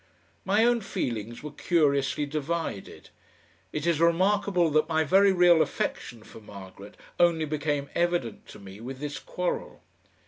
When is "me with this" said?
8.57-9.19